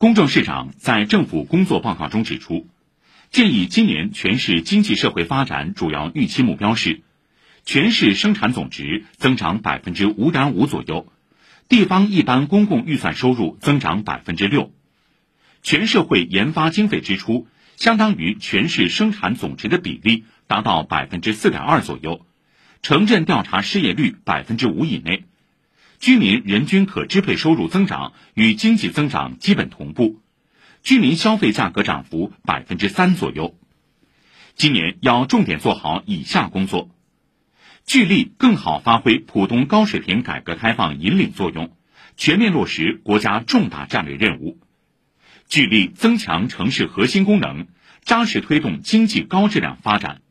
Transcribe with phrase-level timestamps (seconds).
[0.00, 2.66] 公正市长在政府工作报告中指出，
[3.30, 7.02] 建议今年全市经济社会发展主要预期目标是：
[7.66, 11.12] 全市生产总值增长百分之五点五左右，
[11.68, 14.72] 地方一般公共预算收入增长百分之六，
[15.62, 17.46] 全社会研发经费支出
[17.76, 22.24] 相当于全市生产总值的比例达到百分之四点二左右，
[22.80, 25.24] 城镇调查失业率百分之五以内。
[26.00, 30.18] 居民人均可支配收入增长与经济增长基本同步，
[30.82, 33.54] 居民消费价格涨幅百分之三左右。
[34.54, 36.88] 今年要重点做好以下工作：
[37.84, 41.76] 聚力更好发挥浦东高水平改革开放引领作用，
[42.16, 44.56] 全面落实国家重大战略任务；
[45.50, 47.66] 聚力增强城市核心功能，
[48.02, 50.22] 扎实推动经济高质量发展。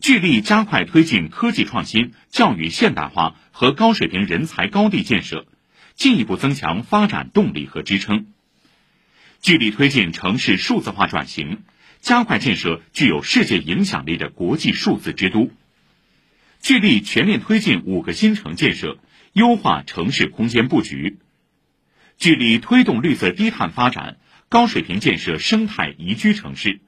[0.00, 5.46] 聚力加快推进科技创新、教育现代化和高水平人才高地建设，
[5.94, 8.26] 进一步增强发展动力和支撑。
[9.42, 11.64] 聚力推进城市数字化转型，
[12.00, 15.50] 加快建设具有世界影响力的国际数字之都。
[16.62, 18.96] 聚力全面推进五个新城建设，
[19.34, 21.18] 优化城市空间布局。
[22.16, 24.16] 聚力推动绿色低碳发展，
[24.48, 26.80] 高水平建设生态宜居城市。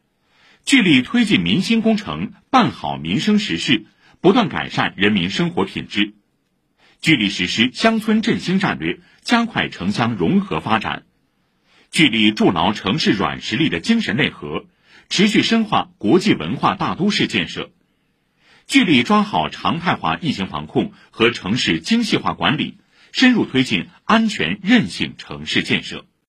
[0.64, 3.84] 聚力推进民心工程，办好民生实事，
[4.20, 6.14] 不断改善人民生活品质；
[7.00, 11.02] 聚力实施乡村振兴战略，加快城乡融合发展；
[11.90, 14.66] 聚力筑牢城市软实力的精神内核，
[15.08, 17.72] 持续深化国际文化大都市建设；
[18.66, 22.78] 聚力抓好常态化疫情防控和城市精细化管理，
[23.10, 26.06] 深入推进安全韧性城市建设。